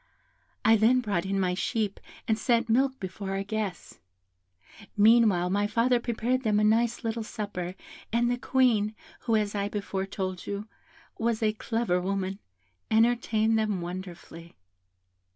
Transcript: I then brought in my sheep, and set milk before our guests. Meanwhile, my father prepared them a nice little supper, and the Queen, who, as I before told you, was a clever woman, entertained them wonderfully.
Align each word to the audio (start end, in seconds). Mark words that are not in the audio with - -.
I 0.65 0.77
then 0.77 0.99
brought 0.99 1.27
in 1.27 1.39
my 1.39 1.53
sheep, 1.53 1.99
and 2.27 2.35
set 2.35 2.67
milk 2.69 2.99
before 2.99 3.35
our 3.35 3.43
guests. 3.43 3.99
Meanwhile, 4.97 5.51
my 5.51 5.67
father 5.67 5.99
prepared 5.99 6.41
them 6.41 6.59
a 6.59 6.63
nice 6.63 7.03
little 7.03 7.21
supper, 7.21 7.75
and 8.11 8.27
the 8.27 8.39
Queen, 8.39 8.95
who, 9.19 9.35
as 9.35 9.53
I 9.53 9.69
before 9.69 10.07
told 10.07 10.47
you, 10.47 10.67
was 11.19 11.43
a 11.43 11.53
clever 11.53 12.01
woman, 12.01 12.39
entertained 12.89 13.59
them 13.59 13.79
wonderfully. 13.79 14.55